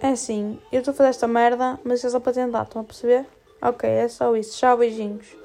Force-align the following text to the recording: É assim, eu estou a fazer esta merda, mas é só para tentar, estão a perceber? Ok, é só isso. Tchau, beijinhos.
É 0.00 0.08
assim, 0.08 0.58
eu 0.70 0.80
estou 0.80 0.92
a 0.92 0.94
fazer 0.94 1.10
esta 1.10 1.26
merda, 1.26 1.78
mas 1.84 2.04
é 2.04 2.10
só 2.10 2.20
para 2.20 2.32
tentar, 2.32 2.62
estão 2.64 2.82
a 2.82 2.84
perceber? 2.84 3.26
Ok, 3.60 3.88
é 3.88 4.08
só 4.08 4.36
isso. 4.36 4.58
Tchau, 4.58 4.76
beijinhos. 4.76 5.36